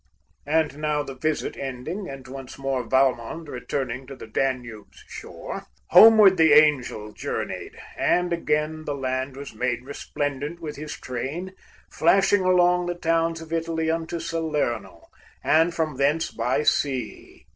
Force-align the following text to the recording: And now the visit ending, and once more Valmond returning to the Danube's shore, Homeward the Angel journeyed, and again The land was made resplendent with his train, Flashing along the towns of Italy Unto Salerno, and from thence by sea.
And 0.47 0.79
now 0.79 1.03
the 1.03 1.13
visit 1.13 1.55
ending, 1.55 2.09
and 2.09 2.27
once 2.27 2.57
more 2.57 2.81
Valmond 2.81 3.47
returning 3.47 4.07
to 4.07 4.15
the 4.15 4.25
Danube's 4.25 5.03
shore, 5.07 5.67
Homeward 5.91 6.37
the 6.37 6.53
Angel 6.53 7.11
journeyed, 7.11 7.77
and 7.95 8.33
again 8.33 8.85
The 8.85 8.95
land 8.95 9.37
was 9.37 9.53
made 9.53 9.85
resplendent 9.85 10.59
with 10.59 10.75
his 10.75 10.93
train, 10.99 11.53
Flashing 11.91 12.41
along 12.41 12.87
the 12.87 12.95
towns 12.95 13.41
of 13.41 13.53
Italy 13.53 13.91
Unto 13.91 14.19
Salerno, 14.19 15.05
and 15.43 15.71
from 15.71 15.97
thence 15.97 16.31
by 16.31 16.63
sea. 16.63 17.45